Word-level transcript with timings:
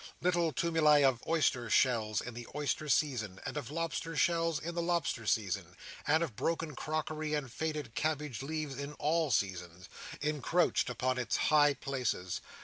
Little 0.19 0.51
tumuli 0.51 1.03
of 1.03 1.21
oyster 1.27 1.69
shells 1.69 2.21
in 2.21 2.33
the 2.33 2.47
oyster 2.55 2.89
season, 2.89 3.39
and 3.45 3.55
of 3.55 3.69
lobster 3.69 4.15
shells 4.15 4.57
in 4.59 4.73
the 4.73 4.81
lobster 4.81 5.27
season, 5.27 5.75
and 6.07 6.23
of 6.23 6.35
broken 6.35 6.75
crockery 6.75 7.35
and 7.35 7.51
faded 7.53 7.93
cabbage 7.93 8.41
leaves 8.41 8.79
in 8.79 8.93
all 8.93 9.29
seasons, 9.29 9.89
encroached 10.19 10.89
upon 10.89 11.19
its 11.19 11.37
high 11.37 11.75
places. 11.75 12.41